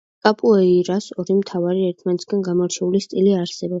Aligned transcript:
კაპუეირას 0.27 1.09
ორი 1.23 1.35
მთავარი 1.41 1.85
ერთმანეთისგან 1.91 2.43
გამორჩეული 2.49 3.03
სტილი 3.09 3.37
არსებობს. 3.43 3.69